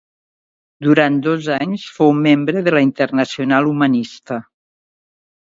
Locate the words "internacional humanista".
2.87-4.41